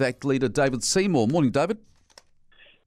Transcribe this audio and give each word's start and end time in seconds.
ACT 0.00 0.24
leader 0.24 0.48
David 0.48 0.82
Seymour. 0.82 1.28
Morning, 1.28 1.52
David. 1.52 1.78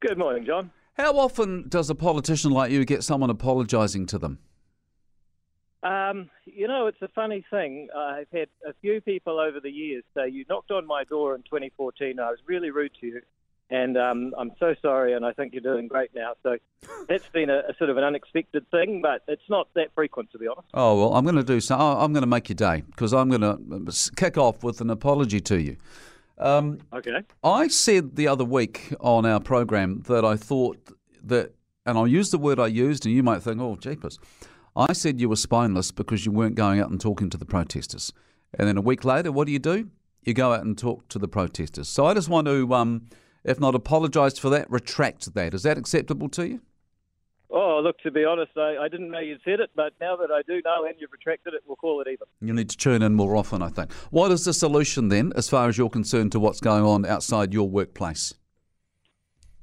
Good 0.02 0.17
morning, 0.17 0.46
John. 0.46 0.71
How 0.96 1.14
often 1.14 1.69
does 1.69 1.90
a 1.90 1.95
politician 1.95 2.52
like 2.52 2.72
you 2.72 2.83
get 2.83 3.03
someone 3.03 3.30
apologising 3.30 4.07
to 4.07 4.18
them? 4.18 4.39
Um, 5.83 6.29
you 6.46 6.67
know, 6.67 6.88
it's 6.88 7.01
a 7.01 7.07
funny 7.09 7.46
thing. 7.49 7.88
I've 7.96 8.28
had 8.33 8.49
a 8.67 8.73
few 8.81 8.99
people 8.99 9.39
over 9.39 9.59
the 9.62 9.70
years 9.70 10.04
say, 10.15 10.28
You 10.28 10.43
knocked 10.49 10.71
on 10.71 10.85
my 10.85 11.05
door 11.05 11.33
in 11.35 11.43
2014, 11.43 12.20
I 12.20 12.29
was 12.29 12.39
really 12.46 12.71
rude 12.71 12.91
to 12.99 13.08
you, 13.08 13.21
and 13.69 13.97
um, 13.97 14.33
I'm 14.37 14.51
so 14.60 14.76
sorry, 14.81 15.13
and 15.13 15.26
I 15.26 15.31
think 15.31 15.53
you're 15.53 15.62
doing 15.62 15.87
great 15.87 16.10
now. 16.14 16.34
So 16.44 16.58
that's 17.08 17.30
been 17.30 17.50
a, 17.50 17.60
a, 17.70 17.76
sort 17.78 17.89
of 17.89 17.96
an 17.98 18.04
unexpected 18.04 18.70
thing, 18.70 19.02
but 19.02 19.21
it's 19.30 19.50
not 19.50 19.70
that 19.76 19.94
frequent, 19.96 20.32
to 20.32 20.39
be 20.39 20.48
honest. 20.48 20.68
Oh, 20.74 21.00
well, 21.00 21.14
I'm 21.14 21.24
going 21.24 21.36
to 21.38 21.44
do 21.44 21.62
so. 21.62 21.78
I'm 21.78 22.12
going 22.12 22.24
to 22.24 22.28
make 22.28 22.50
your 22.50 22.55
day 22.55 22.82
because 22.82 23.14
I'm 23.14 23.30
going 23.30 23.42
to 23.42 24.12
kick 24.18 24.38
off 24.38 24.64
with 24.64 24.82
an 24.82 24.89
apology 24.89 25.39
to 25.42 25.62
you. 25.62 25.78
Um, 26.38 26.80
okay. 26.94 27.24
I 27.44 27.68
said 27.68 28.16
the 28.16 28.28
other 28.28 28.46
week 28.46 28.94
on 29.00 29.25
our 29.25 29.39
program 29.39 30.04
that 30.07 30.24
I 30.24 30.36
thought 30.36 30.78
that, 31.24 31.54
and 31.86 31.98
I'll 31.98 32.07
use 32.07 32.31
the 32.31 32.38
word 32.38 32.59
I 32.59 32.67
used, 32.67 33.05
and 33.05 33.16
you 33.16 33.23
might 33.23 33.41
think, 33.41 33.59
oh, 33.59 33.75
jeepers. 33.75 34.20
I 34.75 34.94
said 34.94 35.20
you 35.20 35.30
were 35.30 35.35
spineless 35.35 35.91
because 35.91 36.25
you 36.25 36.31
weren't 36.31 36.55
going 36.55 36.80
out 36.80 36.91
and 36.91 37.02
talking 37.02 37.30
to 37.31 37.38
the 37.38 37.45
protesters. 37.45 38.13
And 38.53 38.67
then 38.67 38.77
a 38.77 38.81
week 38.81 39.03
later, 39.03 39.31
what 39.31 39.47
do 39.47 39.53
you 39.53 39.59
do? 39.59 39.89
You 40.23 40.34
go 40.34 40.53
out 40.53 40.63
and 40.63 40.77
talk 40.77 41.08
to 41.09 41.20
the 41.20 41.27
protesters. 41.27 41.89
So 41.89 42.05
I 42.05 42.13
just 42.13 42.30
want 42.30 42.47
to, 42.47 42.73
um, 42.73 43.08
if 43.44 43.59
not 43.59 43.73
apologise 43.73 44.38
for 44.38 44.49
that, 44.52 44.69
retract 44.69 45.33
that. 45.33 45.53
Is 45.53 45.63
that 45.63 45.77
acceptable 45.77 46.30
to 46.30 46.47
you? 46.47 46.61
Oh, 47.49 47.79
look, 47.81 47.97
to 47.99 48.11
be 48.11 48.25
honest, 48.25 48.51
I, 48.57 48.77
I 48.77 48.89
didn't 48.89 49.09
know 49.09 49.19
you'd 49.19 49.39
said 49.45 49.61
it, 49.61 49.69
but 49.73 49.93
now 50.01 50.17
that 50.17 50.31
I 50.31 50.41
do 50.41 50.61
know 50.65 50.85
and 50.85 50.95
you've 50.99 51.11
retracted 51.13 51.53
it, 51.53 51.61
we'll 51.65 51.77
call 51.77 52.01
it 52.01 52.07
even. 52.07 52.27
You 52.41 52.53
need 52.53 52.69
to 52.69 52.77
tune 52.77 53.01
in 53.01 53.13
more 53.13 53.38
often, 53.38 53.61
I 53.61 53.69
think. 53.69 53.93
What 54.11 54.31
is 54.31 54.43
the 54.43 54.53
solution 54.53 55.07
then, 55.07 55.31
as 55.35 55.47
far 55.47 55.69
as 55.69 55.77
you're 55.77 55.89
concerned, 55.89 56.33
to 56.33 56.39
what's 56.39 56.59
going 56.59 56.83
on 56.83 57.05
outside 57.05 57.53
your 57.53 57.69
workplace? 57.69 58.33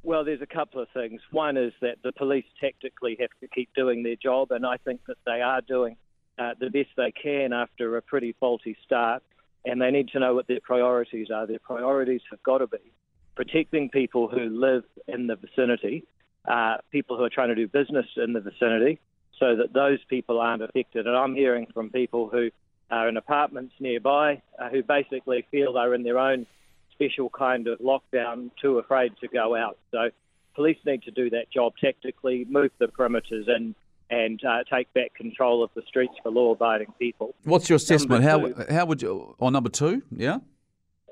Well, 0.02 0.24
there's 0.24 0.40
a 0.40 0.46
couple 0.46 0.80
of 0.80 0.88
things. 0.94 1.20
One 1.30 1.56
is 1.58 1.72
that 1.82 1.96
the 2.02 2.12
police 2.12 2.44
tactically 2.58 3.16
have 3.20 3.30
to 3.40 3.48
keep 3.48 3.68
doing 3.74 4.02
their 4.02 4.16
job, 4.16 4.50
and 4.50 4.64
I 4.64 4.78
think 4.78 5.00
that 5.06 5.18
they 5.26 5.42
are 5.42 5.60
doing 5.60 5.96
uh, 6.38 6.52
the 6.58 6.70
best 6.70 6.88
they 6.96 7.12
can 7.12 7.52
after 7.52 7.96
a 7.96 8.02
pretty 8.02 8.34
faulty 8.40 8.76
start, 8.84 9.22
and 9.66 9.80
they 9.80 9.90
need 9.90 10.08
to 10.08 10.20
know 10.20 10.34
what 10.34 10.46
their 10.46 10.60
priorities 10.62 11.28
are. 11.30 11.46
Their 11.46 11.58
priorities 11.58 12.22
have 12.30 12.42
got 12.42 12.58
to 12.58 12.66
be 12.66 12.92
protecting 13.36 13.90
people 13.90 14.28
who 14.28 14.48
live 14.48 14.84
in 15.08 15.26
the 15.26 15.36
vicinity 15.36 16.04
uh, 16.46 16.76
people 16.90 17.16
who 17.16 17.24
are 17.24 17.30
trying 17.30 17.48
to 17.48 17.54
do 17.54 17.66
business 17.68 18.06
in 18.16 18.32
the 18.32 18.40
vicinity 18.40 19.00
so 19.38 19.56
that 19.56 19.72
those 19.72 19.98
people 20.08 20.40
aren't 20.40 20.62
affected. 20.62 21.06
And 21.06 21.16
I'm 21.16 21.34
hearing 21.34 21.66
from 21.72 21.90
people 21.90 22.28
who 22.28 22.50
are 22.90 23.08
in 23.08 23.16
apartments 23.16 23.74
nearby 23.80 24.42
uh, 24.58 24.68
who 24.68 24.82
basically 24.82 25.46
feel 25.50 25.72
they're 25.72 25.94
in 25.94 26.02
their 26.02 26.18
own 26.18 26.46
special 26.92 27.30
kind 27.30 27.66
of 27.66 27.78
lockdown, 27.80 28.50
too 28.60 28.78
afraid 28.78 29.12
to 29.20 29.28
go 29.28 29.56
out. 29.56 29.78
So 29.90 30.10
police 30.54 30.78
need 30.86 31.02
to 31.04 31.10
do 31.10 31.30
that 31.30 31.50
job 31.50 31.72
tactically, 31.80 32.46
move 32.48 32.70
the 32.78 32.86
perimeters 32.86 33.50
and 33.50 33.74
and 34.10 34.44
uh, 34.44 34.62
take 34.70 34.92
back 34.92 35.14
control 35.14 35.64
of 35.64 35.70
the 35.74 35.82
streets 35.88 36.12
for 36.22 36.30
law-abiding 36.30 36.92
people. 36.98 37.34
What's 37.44 37.70
your 37.70 37.76
assessment? 37.76 38.22
How 38.22 38.52
how 38.70 38.84
would 38.84 39.00
you? 39.02 39.34
Or 39.38 39.50
number 39.50 39.70
two, 39.70 40.02
yeah. 40.14 40.38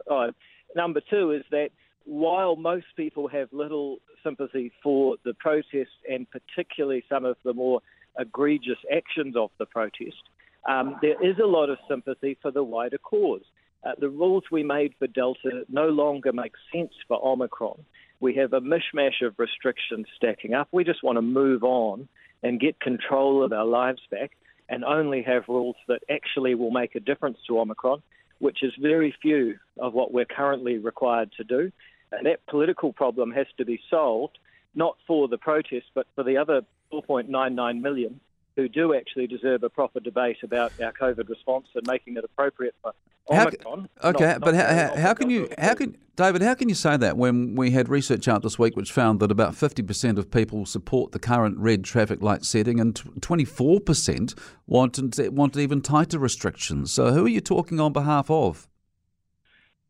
Oh, 0.09 0.31
number 0.77 1.01
two 1.01 1.33
is 1.33 1.43
that 1.51 1.71
while 2.05 2.57
most 2.57 2.87
people 2.97 3.29
have 3.29 3.49
little 3.53 3.99
sympathy 4.23 4.73
for 4.83 5.17
the 5.25 5.35
protest 5.35 5.91
and 6.09 6.27
particularly 6.31 7.05
some 7.09 7.25
of 7.25 7.37
the 7.45 7.53
more 7.53 7.81
egregious 8.19 8.79
actions 8.95 9.37
of 9.37 9.51
the 9.59 9.67
protest, 9.67 10.23
um, 10.69 10.97
there 11.03 11.23
is 11.25 11.39
a 11.43 11.47
lot 11.47 11.71
of 11.71 11.79
sympathy 11.89 12.39
for 12.41 12.51
the 12.51 12.63
wider 12.63 12.99
cause. 12.99 13.43
Uh, 13.85 13.93
the 13.99 14.09
rules 14.09 14.45
we 14.51 14.63
made 14.63 14.95
for 14.99 15.09
Delta 15.09 15.65
no 15.69 15.89
longer 15.89 16.33
make 16.33 16.53
sense 16.73 16.93
for 17.09 17.25
Omicron. 17.25 17.85
We 18.21 18.35
have 18.37 18.53
a 18.53 18.61
mishmash 18.61 19.27
of 19.27 19.35
restrictions 19.39 20.07
stacking 20.17 20.55
up. 20.55 20.69
We 20.71 20.85
just 20.85 21.03
want 21.03 21.17
to 21.17 21.23
move 21.23 21.65
on 21.65 22.09
and 22.45 22.61
get 22.61 22.79
control 22.81 23.43
of 23.43 23.53
our 23.53 23.65
lives 23.65 24.03
back 24.11 24.33
and 24.69 24.85
only 24.85 25.23
have 25.23 25.43
rules 25.49 25.77
that 25.89 26.03
actually 26.09 26.55
will 26.55 26.71
make 26.71 26.95
a 26.95 27.01
difference 27.01 27.39
to 27.49 27.59
Omicron, 27.59 28.03
which 28.39 28.63
is 28.63 28.73
very 28.81 29.15
few 29.21 29.57
of 29.79 29.95
what 29.95 30.13
we're 30.13 30.25
currently 30.25 30.79
required 30.79 31.33
to 31.37 31.45
do. 31.45 31.73
And 32.13 32.27
that 32.27 32.47
political 32.47 32.93
problem 32.93 33.31
has 33.33 33.47
to 33.59 33.65
be 33.65 33.81
solved, 33.91 34.39
not 34.75 34.97
for 35.07 35.29
the 35.29 35.39
protest, 35.39 35.87
but 35.95 36.07
for 36.15 36.23
the 36.23 36.37
other 36.37 36.63
4.99 36.93 37.81
million 37.81 38.21
who 38.57 38.69
do 38.69 38.95
actually 38.95 39.27
deserve 39.27 39.63
a 39.63 39.71
proper 39.71 39.99
debate 39.99 40.37
about 40.43 40.73
our 40.83 40.93
COVID 40.93 41.29
response 41.29 41.69
and 41.75 41.87
making 41.87 42.17
it 42.17 42.25
appropriate 42.25 42.75
for 42.83 42.93
Omicron. 43.31 43.89
How, 44.01 44.11
okay, 44.11 44.25
not, 44.25 44.41
but 44.41 44.55
not 44.55 44.69
how, 44.69 44.97
how 44.97 45.15
can 45.15 45.31
you, 45.31 45.49
how 45.59 45.75
can 45.75 45.97
David, 46.17 46.43
how 46.43 46.55
can 46.55 46.69
you 46.69 46.75
say 46.75 46.99
that 46.99 47.17
when 47.17 47.55
we 47.55 47.71
had 47.71 47.89
research 47.89 48.29
out 48.29 48.43
this 48.43 48.59
week 48.59 48.77
which 48.77 48.93
found 48.93 49.21
that 49.21 49.31
about 49.31 49.55
50% 49.55 50.19
of 50.19 50.31
people 50.31 50.67
support 50.67 51.13
the 51.13 51.19
current 51.19 51.57
red 51.59 51.85
traffic 51.85 52.23
light 52.23 52.45
setting 52.45 52.79
and 52.79 52.95
24% 52.95 54.39
want, 54.67 54.99
want 55.33 55.57
even 55.57 55.81
tighter 55.81 56.19
restrictions? 56.19 56.93
So 56.93 57.13
who 57.13 57.25
are 57.25 57.31
you 57.31 57.41
talking 57.41 57.81
on 57.81 57.95
behalf 57.95 58.31
of? 58.31 58.69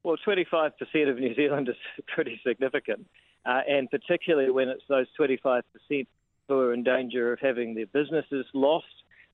Well, 0.02 0.16
25% 0.26 0.72
of 1.08 1.18
New 1.18 1.34
Zealand 1.34 1.68
is 1.68 1.76
pretty 2.14 2.40
significant, 2.46 3.06
uh, 3.46 3.60
and 3.68 3.90
particularly 3.90 4.50
when 4.50 4.68
it's 4.68 4.82
those 4.88 5.06
25% 5.18 5.62
who 6.48 6.58
are 6.60 6.74
in 6.74 6.82
danger 6.82 7.32
of 7.32 7.38
having 7.40 7.74
their 7.74 7.86
businesses 7.86 8.46
lost, 8.52 8.86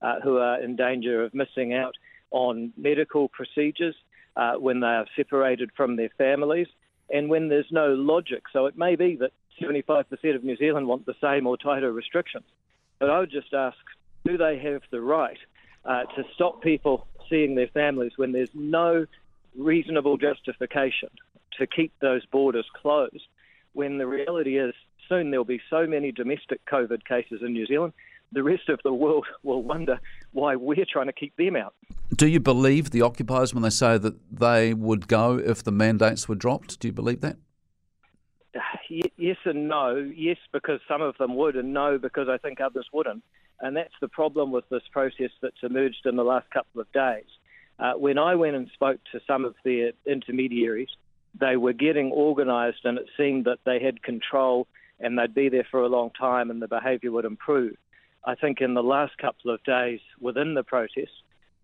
uh, 0.02 0.20
who 0.22 0.36
are 0.36 0.60
in 0.60 0.76
danger 0.76 1.24
of 1.24 1.34
missing 1.34 1.72
out 1.72 1.94
on 2.30 2.72
medical 2.76 3.28
procedures 3.28 3.94
uh, 4.36 4.54
when 4.54 4.80
they 4.80 4.86
are 4.86 5.06
separated 5.16 5.70
from 5.76 5.96
their 5.96 6.10
families, 6.18 6.68
and 7.10 7.30
when 7.30 7.48
there's 7.48 7.70
no 7.70 7.94
logic. 7.94 8.44
So 8.52 8.66
it 8.66 8.76
may 8.76 8.94
be 8.94 9.16
that 9.16 9.32
75% 9.60 10.04
of 10.34 10.44
New 10.44 10.56
Zealand 10.56 10.86
want 10.86 11.06
the 11.06 11.14
same 11.20 11.46
or 11.46 11.56
tighter 11.56 11.90
restrictions. 11.90 12.44
But 12.98 13.10
I 13.10 13.18
would 13.20 13.30
just 13.30 13.54
ask 13.54 13.76
do 14.24 14.36
they 14.36 14.58
have 14.58 14.82
the 14.90 15.00
right 15.00 15.38
uh, 15.84 16.04
to 16.04 16.24
stop 16.34 16.62
people 16.62 17.06
seeing 17.30 17.54
their 17.54 17.68
families 17.68 18.12
when 18.16 18.32
there's 18.32 18.50
no 18.54 19.06
reasonable 19.56 20.16
justification 20.16 21.10
to 21.58 21.66
keep 21.66 21.92
those 22.00 22.24
borders 22.26 22.66
closed 22.80 23.26
when 23.72 23.98
the 23.98 24.06
reality 24.06 24.58
is 24.58 24.74
soon 25.08 25.30
there'll 25.30 25.44
be 25.44 25.60
so 25.70 25.86
many 25.86 26.12
domestic 26.12 26.60
COVID 26.66 27.04
cases 27.04 27.40
in 27.42 27.52
New 27.52 27.66
Zealand, 27.66 27.92
the 28.32 28.42
rest 28.42 28.68
of 28.68 28.80
the 28.84 28.92
world 28.92 29.26
will 29.42 29.62
wonder 29.62 29.98
why 30.32 30.56
we're 30.56 30.86
trying 30.90 31.06
to 31.06 31.12
keep 31.12 31.34
them 31.36 31.56
out. 31.56 31.74
Do 32.14 32.26
you 32.26 32.40
believe 32.40 32.90
the 32.90 33.02
occupiers 33.02 33.54
when 33.54 33.62
they 33.62 33.70
say 33.70 33.98
that 33.98 34.16
they 34.30 34.74
would 34.74 35.08
go 35.08 35.38
if 35.38 35.62
the 35.62 35.72
mandates 35.72 36.28
were 36.28 36.34
dropped? 36.34 36.80
Do 36.80 36.88
you 36.88 36.92
believe 36.92 37.20
that? 37.22 37.36
Yes 38.90 39.36
and 39.44 39.68
no. 39.68 39.96
Yes, 40.16 40.38
because 40.52 40.80
some 40.88 41.02
of 41.02 41.18
them 41.18 41.36
would, 41.36 41.56
and 41.56 41.74
no, 41.74 41.98
because 41.98 42.28
I 42.30 42.38
think 42.38 42.60
others 42.60 42.86
wouldn't. 42.92 43.22
And 43.60 43.76
that's 43.76 43.92
the 44.00 44.08
problem 44.08 44.50
with 44.50 44.66
this 44.70 44.82
process 44.90 45.30
that's 45.42 45.62
emerged 45.62 46.06
in 46.06 46.16
the 46.16 46.22
last 46.22 46.48
couple 46.50 46.80
of 46.80 46.90
days. 46.92 47.26
Uh, 47.78 47.92
when 47.94 48.18
I 48.18 48.34
went 48.34 48.56
and 48.56 48.68
spoke 48.74 49.00
to 49.12 49.20
some 49.26 49.44
of 49.44 49.54
their 49.64 49.92
intermediaries, 50.06 50.88
they 51.38 51.56
were 51.56 51.72
getting 51.72 52.10
organised, 52.12 52.84
and 52.84 52.98
it 52.98 53.06
seemed 53.16 53.44
that 53.44 53.58
they 53.64 53.78
had 53.78 54.02
control 54.02 54.66
and 55.00 55.18
they'd 55.18 55.34
be 55.34 55.48
there 55.48 55.66
for 55.70 55.82
a 55.82 55.88
long 55.88 56.10
time 56.10 56.50
and 56.50 56.60
the 56.60 56.68
behaviour 56.68 57.12
would 57.12 57.24
improve. 57.24 57.76
I 58.24 58.34
think 58.34 58.60
in 58.60 58.74
the 58.74 58.82
last 58.82 59.16
couple 59.18 59.52
of 59.52 59.62
days 59.62 60.00
within 60.20 60.54
the 60.54 60.64
protest, 60.64 61.12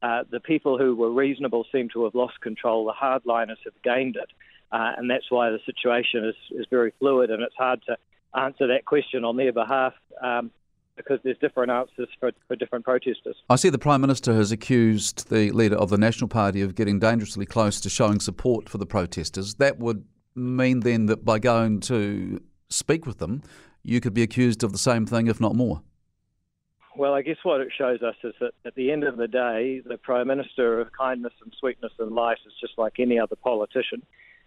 uh, 0.03 0.25
the 0.31 0.41
people 0.41 0.79
who 0.79 0.95
were 0.95 1.11
reasonable 1.11 1.67
seem 1.73 1.89
to 1.95 2.05
have 2.05 2.15
lost 2.15 2.41
control. 2.41 2.87
The 2.87 2.93
hardliners 2.93 3.57
have 3.65 3.83
gained 3.83 4.17
it, 4.17 4.31
uh, 4.71 4.93
and 4.97 5.11
that's 5.11 5.31
why 5.31 5.51
the 5.51 5.59
situation 5.67 6.25
is, 6.25 6.35
is 6.51 6.67
very 6.71 6.93
fluid, 6.99 7.31
and 7.31 7.43
it's 7.43 7.57
hard 7.57 7.81
to 7.87 7.97
answer 8.39 8.67
that 8.69 8.85
question 8.85 9.25
on 9.25 9.37
their 9.37 9.53
behalf. 9.53 9.95
Um, 10.23 10.51
because 10.97 11.19
there's 11.25 11.39
different 11.39 11.71
answers 11.71 12.09
for, 12.21 12.33
for 12.47 12.57
different 12.57 12.85
protesters. 12.85 13.37
I 13.51 13.57
see 13.57 13.69
the 13.69 13.79
Prime 13.79 14.01
Minister 14.01 14.35
has 14.35 14.53
accused 14.53 15.29
the 15.29 15.51
leader 15.51 15.77
of 15.77 15.91
the 15.91 15.99
National 15.99 16.29
Party 16.29 16.63
of 16.63 16.75
getting 16.75 16.99
dangerously 16.99 17.47
close 17.47 17.81
to 17.81 17.91
showing 17.91 18.21
support 18.21 18.69
for 18.69 18.79
the 18.79 18.87
protesters. 18.87 19.57
That 19.57 19.79
would 19.79 20.05
mean 20.35 20.81
then 20.81 21.07
that 21.07 21.25
by 21.25 21.39
going 21.39 21.81
to 21.81 22.41
speak 22.69 23.07
with 23.07 23.19
them, 23.19 23.43
you 23.83 24.01
could 24.01 24.15
be 24.15 24.23
accused 24.23 24.63
of 24.65 24.73
the 24.73 24.79
same 24.79 25.07
thing, 25.07 25.27
if 25.27 25.41
not 25.41 25.55
more. 25.55 25.83
Well, 26.97 27.15
I 27.15 27.23
guess 27.23 27.39
what 27.43 27.61
it 27.61 27.73
shows 27.77 28.03
us 28.03 28.15
is 28.23 28.35
that 28.41 28.53
at 28.65 28.77
the 28.77 28.93
end 28.93 29.03
of 29.03 29.17
the 29.17 29.27
day, 29.27 29.83
the 29.85 29.99
Prime 29.99 30.29
Minister 30.29 30.81
of 30.81 30.93
kindness 30.93 31.33
and 31.43 31.53
sweetness 31.59 31.93
and 31.99 32.13
light 32.13 32.39
is 32.47 32.53
just 32.61 32.79
like 32.79 32.95
any 33.01 33.19
other 33.19 33.37
politician. 33.37 34.03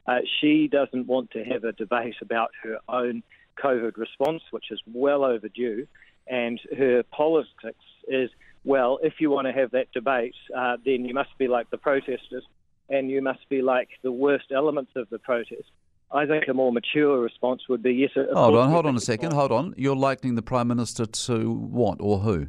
Uh, 0.05 0.19
she 0.39 0.69
doesn't 0.69 1.07
want 1.07 1.31
to 1.31 1.43
have 1.43 1.65
a 1.65 1.73
debate 1.73 2.15
about 2.21 2.51
her 2.63 2.77
own 2.87 3.21
COVID 3.63 3.97
response, 3.97 4.41
which 4.51 4.71
is 4.71 4.81
well 4.93 5.23
overdue 5.23 5.87
and 6.29 6.59
her 6.77 7.03
politics 7.03 7.83
is, 8.07 8.29
well, 8.63 8.99
if 9.01 9.13
you 9.19 9.29
want 9.29 9.47
to 9.47 9.53
have 9.53 9.71
that 9.71 9.91
debate, 9.93 10.35
uh, 10.55 10.77
then 10.85 11.05
you 11.05 11.13
must 11.13 11.37
be 11.37 11.47
like 11.47 11.69
the 11.69 11.77
protesters 11.77 12.43
and 12.89 13.09
you 13.09 13.21
must 13.21 13.47
be 13.49 13.61
like 13.61 13.89
the 14.03 14.11
worst 14.11 14.45
elements 14.53 14.91
of 14.95 15.09
the 15.09 15.19
protest. 15.19 15.69
I 16.11 16.25
think 16.25 16.45
a 16.47 16.53
more 16.53 16.71
mature 16.71 17.19
response 17.21 17.63
would 17.67 17.83
be 17.83 17.93
yes. 17.93 18.11
Hold 18.15 18.55
on, 18.55 18.69
hold 18.69 18.85
on 18.85 18.95
a 18.95 19.01
second, 19.01 19.33
hold 19.33 19.51
on. 19.51 19.73
You're 19.75 19.95
likening 19.95 20.35
the 20.35 20.41
Prime 20.41 20.69
Minister 20.69 21.05
to 21.05 21.51
what 21.51 21.97
or 21.99 22.19
who? 22.19 22.47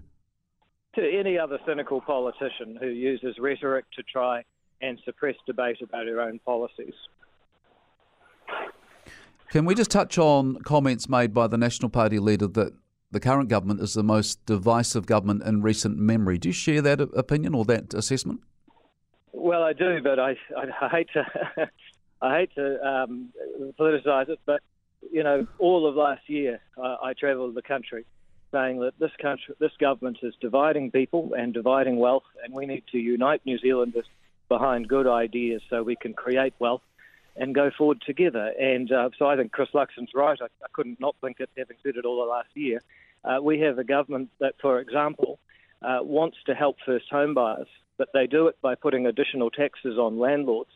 To 0.94 1.18
any 1.18 1.36
other 1.38 1.58
cynical 1.66 2.00
politician 2.00 2.78
who 2.80 2.86
uses 2.86 3.36
rhetoric 3.38 3.86
to 3.96 4.02
try 4.04 4.44
and 4.80 4.98
suppress 5.04 5.34
debate 5.44 5.78
about 5.82 6.06
her 6.06 6.20
own 6.20 6.38
policies. 6.38 6.94
Can 9.50 9.64
we 9.64 9.74
just 9.74 9.90
touch 9.90 10.18
on 10.18 10.56
comments 10.56 11.08
made 11.08 11.32
by 11.32 11.46
the 11.46 11.56
National 11.56 11.88
Party 11.88 12.18
leader 12.18 12.46
that 12.48 12.74
the 13.10 13.18
current 13.18 13.48
government 13.48 13.80
is 13.80 13.94
the 13.94 14.02
most 14.02 14.44
divisive 14.44 15.06
government 15.06 15.42
in 15.42 15.62
recent 15.62 15.96
memory? 15.96 16.36
Do 16.36 16.50
you 16.50 16.52
share 16.52 16.82
that 16.82 17.00
opinion 17.00 17.54
or 17.54 17.64
that 17.64 17.94
assessment? 17.94 18.40
Well, 19.32 19.62
I 19.62 19.72
do, 19.72 20.00
but 20.02 20.18
I, 20.18 20.36
I, 20.54 20.88
hate 20.90 21.08
to 21.14 21.24
I 22.22 22.40
hate 22.40 22.54
to 22.56 22.86
um, 22.86 23.30
politicise 23.78 24.28
it, 24.28 24.38
but 24.44 24.60
you 25.10 25.22
know, 25.22 25.46
all 25.58 25.88
of 25.88 25.94
last 25.94 26.28
year 26.28 26.60
I, 26.76 26.96
I 27.04 27.12
travelled 27.14 27.54
the 27.54 27.62
country 27.62 28.04
saying 28.52 28.80
that 28.80 28.98
this 28.98 29.12
country, 29.20 29.54
this 29.60 29.72
government 29.80 30.18
is 30.22 30.34
dividing 30.42 30.90
people 30.90 31.32
and 31.36 31.54
dividing 31.54 31.96
wealth, 31.96 32.24
and 32.44 32.52
we 32.52 32.66
need 32.66 32.84
to 32.92 32.98
unite 32.98 33.40
New 33.46 33.58
Zealanders 33.58 34.06
behind 34.50 34.88
good 34.88 35.06
ideas 35.06 35.62
so 35.70 35.82
we 35.82 35.96
can 35.96 36.12
create 36.12 36.52
wealth 36.58 36.82
and 37.38 37.54
go 37.54 37.70
forward 37.76 38.02
together. 38.04 38.52
And 38.58 38.90
uh, 38.92 39.10
so 39.18 39.26
I 39.26 39.36
think 39.36 39.52
Chris 39.52 39.68
Luxon's 39.72 40.10
right. 40.14 40.38
I, 40.40 40.46
I, 40.46 40.66
couldn't 40.72 41.00
not 41.00 41.14
think 41.20 41.38
it, 41.40 41.48
having 41.56 41.76
said 41.82 41.94
it 41.96 42.04
all 42.04 42.20
the 42.24 42.30
last 42.30 42.48
year. 42.54 42.80
Uh, 43.24 43.38
we 43.42 43.60
have 43.60 43.78
a 43.78 43.84
government 43.84 44.30
that, 44.40 44.54
for 44.60 44.80
example, 44.80 45.38
uh, 45.82 45.98
wants 46.02 46.36
to 46.46 46.54
help 46.54 46.76
first 46.84 47.06
home 47.10 47.34
buyers, 47.34 47.68
but 47.96 48.08
they 48.12 48.26
do 48.26 48.48
it 48.48 48.60
by 48.60 48.74
putting 48.74 49.06
additional 49.06 49.50
taxes 49.50 49.98
on 49.98 50.18
landlords. 50.18 50.70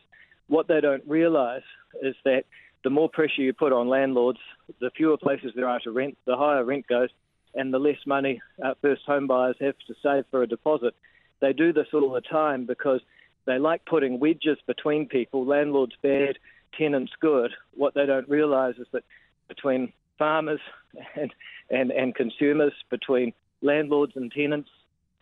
What 0.47 0.67
they 0.67 0.81
don't 0.81 1.03
realise 1.07 1.63
is 2.01 2.15
that 2.23 2.45
the 2.83 2.89
more 2.89 3.09
pressure 3.09 3.41
you 3.41 3.53
put 3.53 3.73
on 3.73 3.87
landlords, 3.87 4.39
the 4.79 4.91
fewer 4.95 5.17
places 5.17 5.51
there 5.55 5.67
are 5.67 5.79
to 5.81 5.91
rent, 5.91 6.17
the 6.25 6.37
higher 6.37 6.63
rent 6.63 6.87
goes, 6.87 7.09
and 7.55 7.73
the 7.73 7.79
less 7.79 7.97
money 8.05 8.41
uh, 8.63 8.73
first 8.81 9.03
home 9.05 9.27
buyers 9.27 9.55
have 9.61 9.75
to 9.87 9.93
save 10.01 10.25
for 10.31 10.43
a 10.43 10.47
deposit. 10.47 10.95
They 11.39 11.53
do 11.53 11.73
this 11.73 11.87
all 11.93 12.11
the 12.11 12.21
time 12.21 12.65
because 12.65 13.01
they 13.45 13.59
like 13.59 13.85
putting 13.85 14.19
wedges 14.19 14.57
between 14.65 15.07
people, 15.07 15.45
landlords 15.45 15.93
bad, 16.01 16.37
tenants 16.77 17.11
good. 17.19 17.51
What 17.75 17.93
they 17.93 18.05
don't 18.05 18.27
realise 18.29 18.77
is 18.77 18.87
that 18.91 19.03
between 19.47 19.93
farmers 20.17 20.61
and, 21.15 21.33
and, 21.69 21.91
and 21.91 22.15
consumers, 22.15 22.73
between 22.89 23.33
landlords 23.61 24.13
and 24.15 24.31
tenants, 24.31 24.69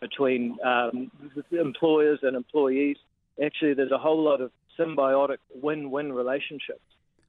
between 0.00 0.58
um, 0.64 1.10
employers 1.52 2.20
and 2.22 2.36
employees, 2.36 2.96
actually 3.42 3.74
there's 3.74 3.92
a 3.92 3.98
whole 3.98 4.22
lot 4.22 4.40
of 4.40 4.50
symbiotic 4.78 5.38
win-win 5.54 6.12
relationships. 6.12 6.80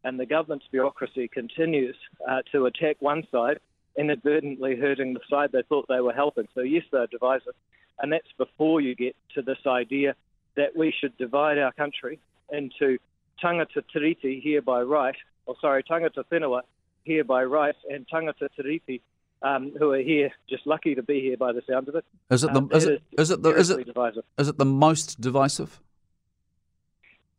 And 0.04 0.20
the 0.20 0.26
government's 0.26 0.66
bureaucracy 0.72 1.28
continues 1.28 1.96
uh, 2.28 2.42
to 2.52 2.66
attack 2.66 2.98
one 3.00 3.24
side 3.32 3.60
inadvertently 3.98 4.76
hurting 4.76 5.14
the 5.14 5.20
side 5.30 5.52
they 5.52 5.62
thought 5.70 5.86
they 5.88 6.02
were 6.02 6.14
helping. 6.14 6.48
So, 6.56 6.62
yes, 6.62 6.84
they're 6.92 7.08
divisive. 7.08 7.54
And 8.00 8.12
that's 8.12 8.32
before 8.38 8.82
you 8.82 8.96
get 8.96 9.16
to 9.36 9.42
this 9.42 9.60
idea 9.68 10.16
that 10.56 10.76
we 10.76 10.94
should 11.00 11.18
divide 11.18 11.58
our 11.58 11.72
country 11.72 12.20
into 12.52 12.98
tangata 13.44 13.82
tiriti 13.94 14.42
here 14.42 14.62
by 14.62 14.82
right, 14.82 15.16
or 15.46 15.56
sorry, 15.60 15.84
tangata 15.84 16.24
whenua 16.32 16.62
here 17.04 17.24
by 17.24 17.44
right, 17.44 17.76
and 17.90 18.06
tangata 18.08 18.48
tiriti 18.58 19.02
um, 19.42 19.74
who 19.78 19.92
are 19.92 20.00
here, 20.02 20.32
just 20.50 20.66
lucky 20.66 20.96
to 20.96 21.04
be 21.04 21.20
here 21.20 21.38
by 21.38 21.52
the 21.52 21.62
sound 21.70 21.90
of 21.90 21.96
it. 21.96 22.06
Is 22.30 22.44
it 22.44 22.54
the, 22.54 22.60
um, 22.60 22.70
is, 22.72 22.86
it, 22.86 23.04
is, 23.18 23.30
it 23.30 23.42
the, 23.44 23.50
is, 23.50 23.70
it, 23.70 23.86
divisive. 23.86 24.24
is 24.38 24.48
it 24.48 24.58
the 24.58 24.66
most 24.66 25.20
divisive? 25.20 25.82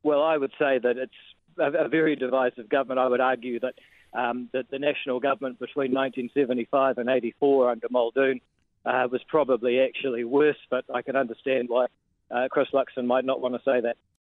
Well, 0.02 0.22
I 0.22 0.37
would 0.37 0.52
say 0.58 0.78
that 0.78 0.99
it's 0.99 1.12
a, 1.58 1.84
a 1.84 1.88
very 1.88 2.14
divisive 2.14 2.69
government. 2.69 3.00
I 3.00 3.08
would 3.08 3.20
argue 3.20 3.58
that 3.60 3.75
um, 4.12 4.49
that 4.52 4.70
the 4.70 4.78
national 4.78 5.19
government 5.19 5.58
between 5.58 5.93
1975 5.93 6.99
and 6.99 7.08
84 7.08 7.70
under 7.70 7.88
Muldoon 7.90 8.40
uh, 8.84 9.08
was 9.10 9.20
probably 9.26 9.81
actually 9.81 10.25
worse, 10.25 10.58
but 10.70 10.84
I 10.94 11.02
can 11.02 11.17
understand 11.17 11.69
why 11.69 11.87
uh, 12.30 12.48
Chris 12.50 12.68
Luxon 12.72 13.06
might 13.06 13.24
not 13.24 13.40
want 13.40 13.54
to 13.54 13.60
say 13.64 13.80
that. 13.80 13.96